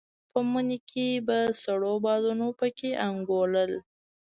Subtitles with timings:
[0.31, 3.71] په مني کې به سړو بادونو په کې انګولل.